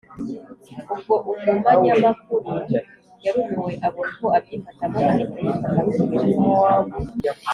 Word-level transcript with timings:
ubwo 0.93 1.13
umumanyamakuru 1.31 2.51
yarumiwe 3.23 3.73
abura 3.85 4.09
uko 4.13 4.25
abyifatamo 4.37 4.97
ahita 5.11 5.39
yifata 5.43 5.81
ku 5.93 6.03
munwa 6.41 6.69